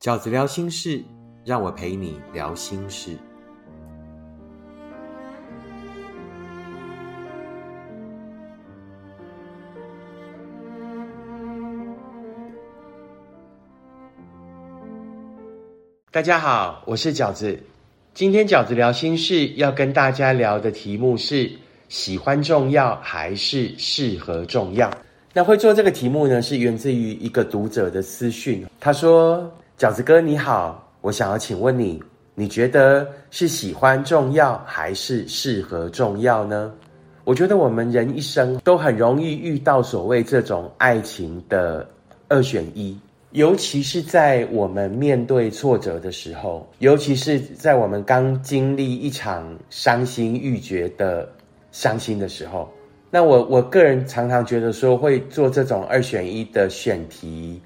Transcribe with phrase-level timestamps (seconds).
[0.00, 1.04] 饺子聊心事，
[1.44, 3.10] 让我陪你聊心事。
[16.10, 17.62] 大家好，我是饺子。
[18.14, 21.52] 今天饺子聊心事要跟大家聊的题目是：
[21.90, 24.90] 喜欢重要还是适合重要？
[25.34, 28.66] 那会做这个题目呢，是源自于一个读者的私讯。
[28.80, 31.98] 他说：“饺子哥你好，我想要请问你，
[32.34, 36.70] 你觉得是喜欢重要还是适合重要呢？”
[37.24, 41.88] 我觉得我们人一生都很容易遇到所谓这种爱情的
[42.28, 42.94] 二选一，
[43.30, 51.26] 尤其是在我们面对挫折的时候，尤其是在我们刚经历一场伤心欲绝的
[51.72, 52.70] 伤心的时候。
[53.10, 57.58] 那我我个人常常觉得说，会做这种二选一的选题，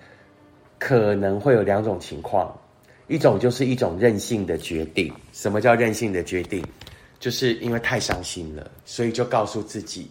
[0.84, 2.54] 可能会有两种情况，
[3.08, 5.10] 一种就是一种任性的决定。
[5.32, 6.62] 什么叫任性的决定？
[7.18, 10.10] 就是因为太伤心了，所以就告诉自己，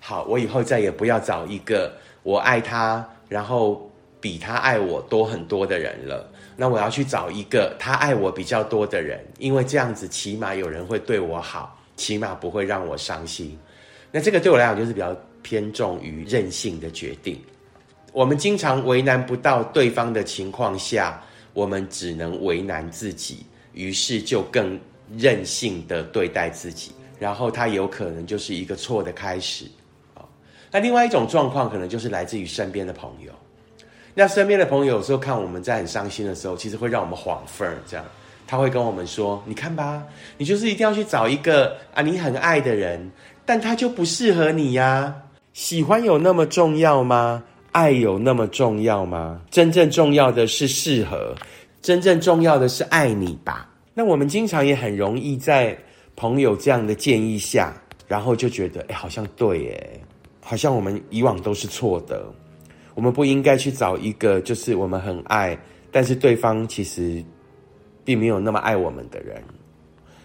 [0.00, 1.92] 好，我以后再也不要找一个
[2.22, 6.26] 我爱他，然后比他爱我多很多的人了。
[6.56, 13.54] 那我要去找一个他爱我比较多的人，因为这样子起码有人会对我好，起码不会让我伤心。
[14.10, 17.38] 那这个对我来讲就是比较偏重于任性的决定。
[18.16, 21.22] 我们经常为难不到对方的情况下，
[21.52, 24.80] 我们只能为难自己，于是就更
[25.18, 29.66] 任性的对待自己，然后它有可能就是一个错的开始。
[30.70, 33.30] 那另外一种状况可能就是来自于身边的朋友。
[34.14, 38.06] 那身边的朋友有时候看我们在很伤心的时候，其实会让我们晃份儿，这样
[38.46, 40.02] 他会跟我们说：“你看吧，
[40.38, 43.10] 你就是一定要去找一个啊你很爱的人。”
[43.44, 45.14] 但他就不适合你呀？
[45.52, 47.44] 喜欢有那么重要吗？
[47.76, 49.38] 爱有那么重要吗？
[49.50, 51.34] 真正重要的是适合，
[51.82, 53.70] 真正重要的是爱你吧。
[53.92, 55.76] 那我们经常也很容易在
[56.16, 60.00] 朋友这样的建议下，然后就觉得，哎，好像对，哎，
[60.40, 62.24] 好像我们以往都是错的。
[62.94, 65.54] 我们不应该去找一个就是我们很爱，
[65.92, 67.22] 但是对方其实
[68.06, 69.36] 并没有那么爱我们的人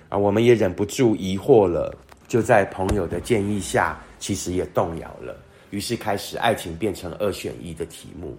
[0.07, 0.17] 啊。
[0.17, 1.94] 我们也忍不住疑惑了。
[2.29, 5.35] 就在朋友的建议下，其实也动摇了，
[5.71, 8.37] 于是开始爱情变成二选一的题目。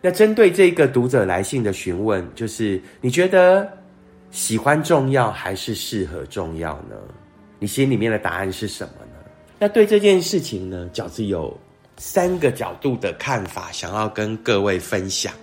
[0.00, 3.68] 那针对这个读者来信的询问，就是你觉得
[4.30, 6.96] 喜欢重要还是适合重要呢？
[7.58, 9.30] 你心里面的答案是什么呢？
[9.58, 11.54] 那对这件事情呢，饺子有
[11.98, 15.34] 三个角度的看法，想要跟各位分享。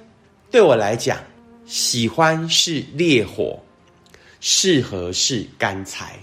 [0.50, 1.19] 对我来讲，
[1.66, 3.59] 喜欢是烈火，
[4.39, 6.16] 适合是干柴。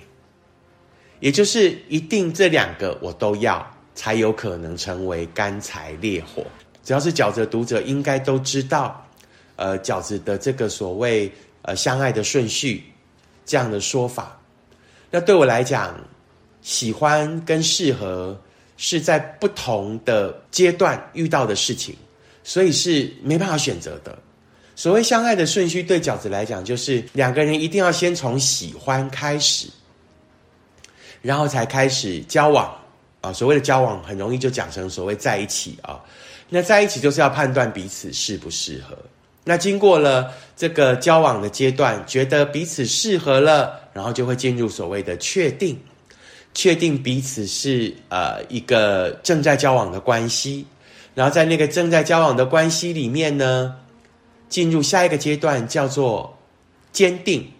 [1.20, 6.44] 也就是一定这两个我都要，才有可能成为干柴烈火。
[6.82, 9.06] 只要是饺子的读者，应该都知道，
[9.56, 11.32] 呃，饺子的这个所谓
[11.62, 12.84] 呃相爱的顺序
[13.46, 14.38] 这样的说法。
[15.10, 15.98] 那对我来讲，
[16.60, 18.38] 喜欢跟适合
[18.76, 21.96] 是在不同的阶段遇到的事情，
[22.42, 24.18] 所以是没办法选择的。
[24.76, 29.68] 所谓相爱的顺序，对饺子来讲，就是两个人一定要先从喜欢开始。
[31.22, 32.76] 然后才开始交往
[33.24, 35.98] 啊，所谓的交往很容易就讲成所谓在一起啊。
[36.50, 38.94] 那在一起就是要判断彼此适不适合。
[39.44, 45.78] 那经过了这个交往的阶段，觉得彼此适合了，然后就会进入所谓的确定，
[46.52, 50.66] 确定彼此是呃一个正在交往的关系。
[51.14, 53.74] 然后在那个正在交往的关系里面呢，
[54.50, 56.36] 进入下一个阶段叫做
[56.92, 57.50] 坚定，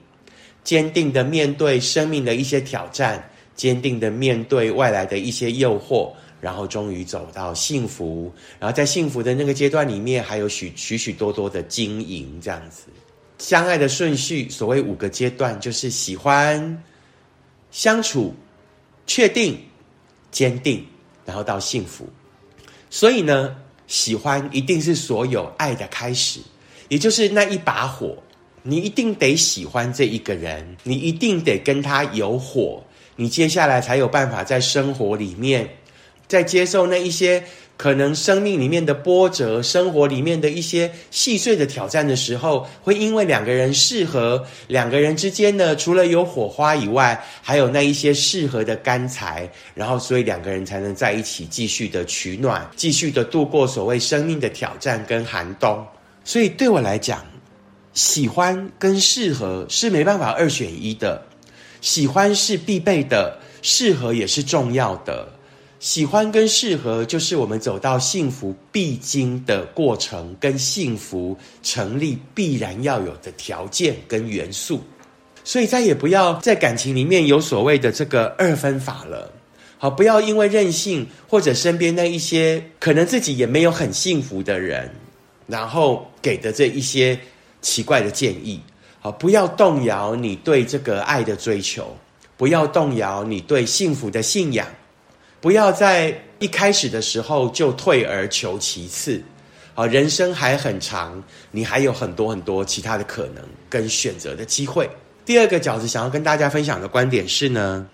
[0.63, 3.31] 坚定的面对生命的一些挑战。
[3.55, 8.33] 坚定的面对外来的一些诱惑，然后终于走到幸福。
[8.59, 12.87] 然后在幸福的那个阶段里面，还有许许许多多的经营，这样子
[13.39, 16.83] 相爱的顺序，所谓五个阶段，就是喜欢、
[17.71, 18.35] 相处、
[19.07, 19.59] 确定、
[20.31, 20.85] 坚定，
[21.25, 22.09] 然后到幸福。
[22.91, 26.41] 所以呢，喜欢一定是所有爱的开始，
[26.89, 28.17] 也就是那一把火，
[28.63, 32.83] 你一定得喜欢这一个人，你一定得跟他有火。
[33.16, 35.69] 你接下来才有办法在生活里面，
[36.26, 37.43] 在接受那一些
[37.76, 55.84] 可能生命里面的波折、生活里面的一些细碎的挑战的时候，会因为两个人适合，两个人之间呢，除了有火花以外，还有那一些适合的干柴，然后所以两个人才能在一起继续的取暖，继续的度过所谓生命的挑战跟寒冬。
[56.25, 57.25] 所以对我来讲，
[57.93, 61.20] 喜欢跟适合是没办法二选一的。
[61.85, 65.29] 喜欢是必备的，适合也是重要的。
[65.81, 74.83] 喜欢跟适合，就是我们走到幸福必经的过程，跟幸福成立必然要有的条件跟元素。
[75.45, 79.31] 所以再也不要在感情里面有所谓的这个二分法了。
[79.77, 84.91] 好，不要因为任性或者身边那一些可能自己也没有很幸福的人，
[85.47, 87.21] 然后给的这一些
[87.61, 88.59] 奇怪的建议。
[89.05, 91.95] 啊，不要动摇你对这个爱的追求，
[92.39, 94.67] 不要动摇你对幸福的信仰。
[95.43, 99.23] 不要在一开始的时候就退而求其次，
[99.75, 104.89] 啊，人生还很长，你还有很多很多其他的可能跟选择的机会。
[105.27, 107.87] 第二个饺子想要跟大家分享的观点是呢，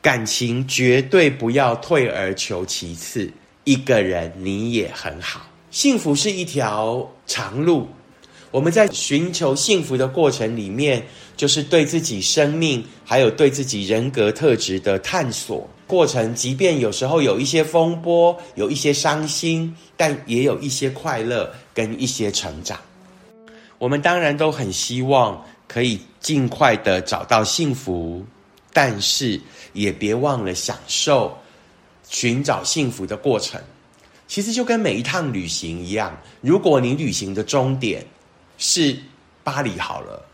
[0.00, 3.28] 感情绝对不要退而求其次，
[3.64, 5.40] 一个人你也很好，
[5.72, 7.88] 幸福是一条长路。
[8.56, 11.06] 我们在寻求幸福的过程里面，
[11.36, 16.34] 就是对自己生命还有对自己人格特质的探索过程。
[16.34, 22.80] 即便有时候有一些风波，有一些伤心，但也有一些快乐跟一些成长。
[23.76, 28.24] 我们当然都很希望可以尽快的找到幸福，
[28.72, 29.38] 但是
[29.74, 31.36] 也别忘了享受
[32.08, 33.60] 寻找幸福的过程。
[34.26, 38.02] 其实就跟每一趟旅行一样，如果你旅行的终点，
[38.58, 38.96] 是
[39.44, 40.24] 巴黎好了，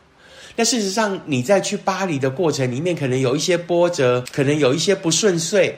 [0.57, 5.75] 那事实上你在去巴黎的过程里面，可能有一些波折，可能有一些不顺遂，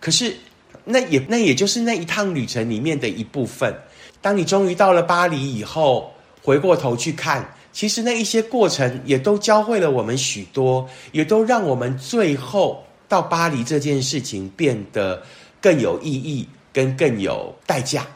[0.00, 0.36] 可是
[0.84, 3.74] 那也那也就是那一趟旅程里面的一部分。
[4.20, 15.22] 当你终于到了巴黎以后，回过头去看，其实那一些过程也都教会了我们许多，也都让我们最后到巴黎这件事情变得
[15.60, 18.06] 更有意义，跟更有代价。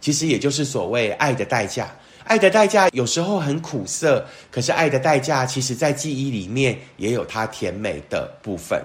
[0.00, 1.94] 其实也就是所谓爱的代价。
[2.24, 8.82] 爱的代价有时候很苦涩，可是爱的代价，其实在记忆里面也有它甜美的部分，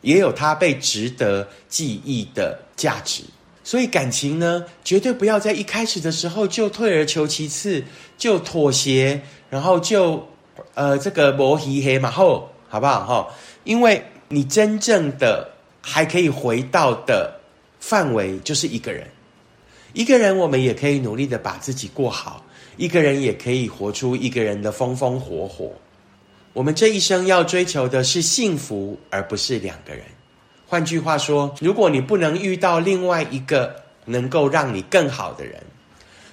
[0.00, 3.22] 也有它被值得记忆的价值。
[3.62, 7.84] 所以感情呢，绝对不要在一开始的时候就退而求其次，
[8.16, 9.20] 就妥协，
[9.50, 10.26] 然后就
[10.72, 13.28] 呃这个磨皮黑马后，好不好哈？
[13.64, 15.50] 因为你真正的
[15.82, 17.38] 还可以回到的
[17.78, 19.06] 范围就是一个人，
[19.92, 22.42] 一个人我们也可以努力的把自己过好。
[22.78, 25.72] 一个人也可以活出一个人的风风火火。
[26.52, 30.04] 我们这一生要追求的是幸福，而不是两个人。
[30.64, 35.60] 换句话说，如果你不能遇到另外一个能够让你更好的人，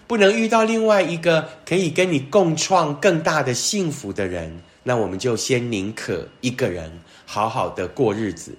[0.05, 6.91] 不能遇到另外一个可以跟你共创更大的幸福的人，那我们就先宁可一个人
[7.25, 8.55] 好好的过日子。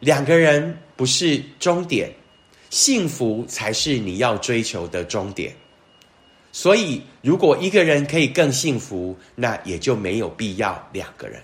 [0.00, 2.10] 两个人不是终点，
[2.70, 5.54] 幸福才是你要追求的终点。
[6.60, 11.40] 所以，如果一个人可以更幸福，那也就没有必要两个人。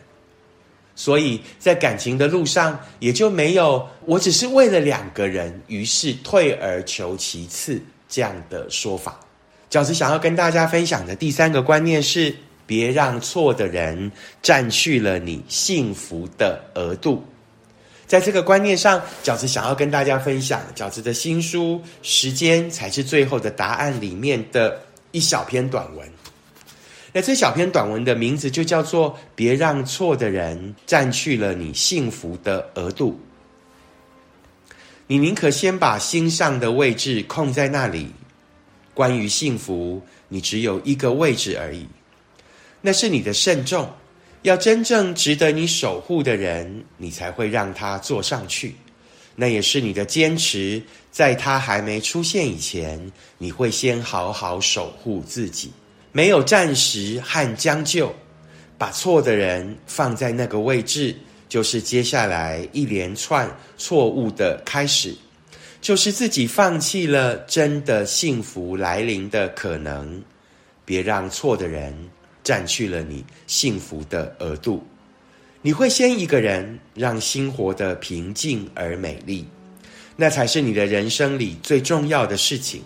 [0.96, 9.20] 所以在感情的路上，也就没有我只是为了两个人，于是退而求其次这样的说法。
[9.70, 12.34] 饺子想要跟大家分享的第三个观念是：
[12.66, 14.11] 别让错的人
[14.43, 17.22] 占去了你幸福的额度。
[18.08, 24.76] 在这个观念上，饺子想要跟大家分享饺子的新书《时间才是最后的答案》里面的。
[25.14, 26.11] 一小篇短文，
[27.12, 33.16] 那这小篇短文的名字就叫做“别让错的人占去了你幸福的额度”。
[35.06, 38.11] 你宁可先把心上的位置空在那里。
[38.93, 41.87] 关于幸福，你只有一个位置而已，
[42.81, 43.88] 那是你的慎重。
[44.42, 48.75] 要真正值得你守护的人，你才会让他坐上去。
[49.37, 55.71] 那也是你的坚持，在他还没出现以前，你会先好好守护自己，
[56.12, 58.14] 没有暂时和将就，
[58.79, 61.17] 把错的人放在那个位置，
[61.49, 65.14] 就是接下来一连串错误的开始，
[65.81, 70.23] 就是自己放弃了真的幸福来临的可能。
[70.85, 71.95] 别让错的人
[72.43, 74.87] 占去了你幸福的额度。
[75.66, 79.47] 你会先一个人让心活得平静而美丽，
[80.14, 82.83] 那才是你的人生里最重要的事情。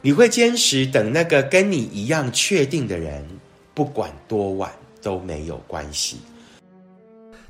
[0.00, 3.22] 你会坚持等那个跟你一样确定的人，
[3.74, 6.16] 不管多晚都没有关系。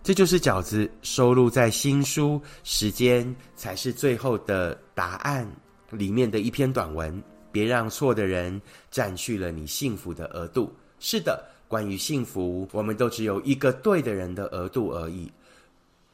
[0.03, 5.47] 这就是饺子收录在新书《时间才是最后的答案》
[5.97, 7.23] 里面的一篇短文。
[7.53, 10.75] 别让错的人占据了你幸福的额度。
[10.99, 11.54] 是的。
[11.69, 15.31] 关于幸福，我们都只有一个对的人的额度而已。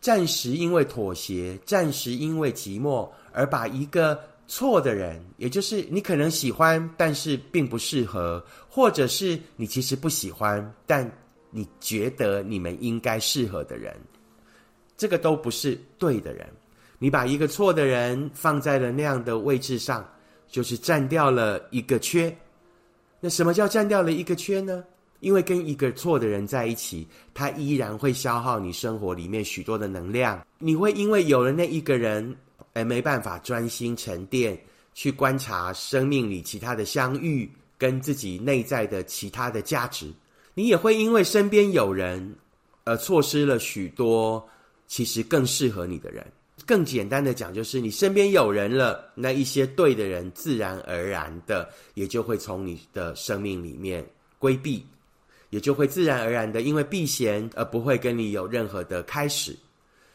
[0.00, 11.10] 暂时因为妥协，暂时因为寂寞，而把一个错的人，也就是你可能喜欢，但是并不适合，或者是你其实不喜欢，但
[11.50, 13.94] 你觉得你们应该适合的人，
[14.96, 16.48] 这个都不是对的人。
[16.98, 20.08] 你把一个错的人放在了那样的位置上，
[20.48, 22.34] 就是占掉了一个缺。
[23.20, 24.82] 那什么叫占掉了一个缺呢？
[25.20, 30.44] 因为跟一个错的人在一起，他依然会消耗你生活里面许多的能量。
[30.58, 32.36] 你会因为有了那一个人，
[32.74, 34.58] 而没办法专心沉淀，
[34.94, 40.10] 去观察生命里其他的相遇，跟自己内在的其他的价值。
[40.54, 42.34] 你也会因为身边有人，
[42.84, 44.46] 而错失了许多
[44.86, 46.26] 其实更适合你的人。
[46.66, 54.04] 更简单的讲，就是你身边有人了，那一些对的人，自然而然的也就会从你的生命里面
[54.38, 54.84] 规避。
[55.50, 59.56] 也就会自然而然的，因为避嫌而不会跟你有任何的开始，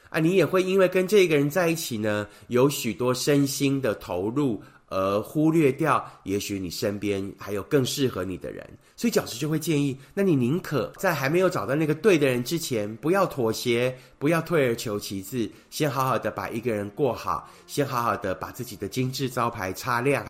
[0.10, 8.66] 啊，你也会因为跟这个人在一起呢，有许多身心的投入，而忽略掉也许你身边还有更适合你的人，
[8.96, 20.26] 所以饺子就会建议，那你宁可在还没有找到那个对的人之前，不要妥协，不要退而求其次，先好好的把一个人过好，先好好的把自己的精致招牌擦亮，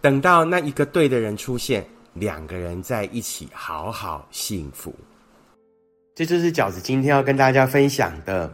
[0.00, 1.84] 等到那一个对的人出现。
[2.14, 4.94] 两个人在一起，好好幸福。
[6.14, 8.52] 这就是饺子今天要跟大家分享的，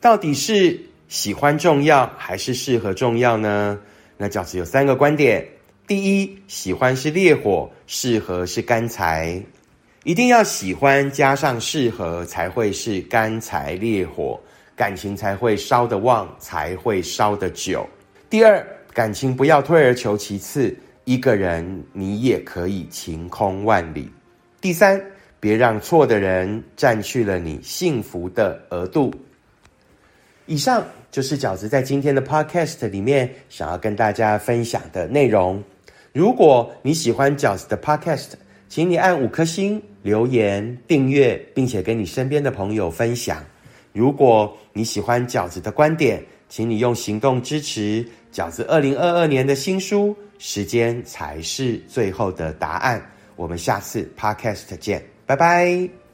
[0.00, 3.78] 到底是喜欢重要还是适合重要呢？
[4.16, 5.46] 那饺子有三个观点：
[5.86, 9.40] 第一，喜欢是烈火，适合是干柴，
[10.02, 14.40] 一定要喜欢加上适合，才会是干柴烈火，
[14.74, 17.86] 感情才会烧得旺，才会烧得久。
[18.28, 20.76] 第二，感情不要退而求其次。
[21.04, 24.10] 一个人，你也可以晴空万里。
[24.60, 25.00] 第三，
[25.38, 29.12] 别让错的人占去了你幸福的额度。
[30.46, 35.62] 以上就是饺子在今天的 Podcast 里面想要跟大家分享的内容。
[36.12, 38.32] 如果你喜欢饺子的 Podcast，
[38.68, 43.44] 请你按五颗星、留言、订阅，并且跟你身边的朋友分享。
[43.92, 50.14] 如果你喜欢饺子的观点，请你用行动支持饺子二零二二年的新书。
[50.36, 53.00] 时间才是最后的答案。
[53.36, 55.94] 我们下次 podcast 见，拜拜。